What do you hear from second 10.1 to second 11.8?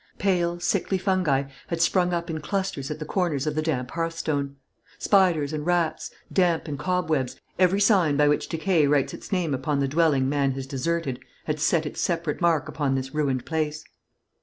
man has deserted, had